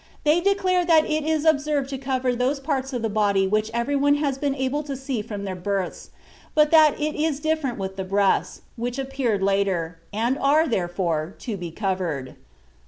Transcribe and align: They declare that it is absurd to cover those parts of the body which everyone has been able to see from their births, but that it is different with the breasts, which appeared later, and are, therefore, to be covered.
They 0.23 0.41
declare 0.41 0.83
that 0.83 1.05
it 1.05 1.25
is 1.25 1.45
absurd 1.45 1.87
to 1.89 1.97
cover 1.99 2.33
those 2.35 2.59
parts 2.59 2.91
of 2.91 3.03
the 3.03 3.07
body 3.09 3.45
which 3.45 3.69
everyone 3.71 4.15
has 4.15 4.39
been 4.39 4.55
able 4.55 4.81
to 4.81 4.95
see 4.95 5.21
from 5.21 5.43
their 5.43 5.53
births, 5.55 6.09
but 6.55 6.71
that 6.71 6.99
it 6.99 7.13
is 7.13 7.39
different 7.39 7.77
with 7.77 7.97
the 7.97 8.03
breasts, 8.03 8.61
which 8.77 8.97
appeared 8.97 9.43
later, 9.43 9.99
and 10.11 10.39
are, 10.39 10.67
therefore, 10.67 11.35
to 11.41 11.55
be 11.55 11.69
covered. 11.69 12.35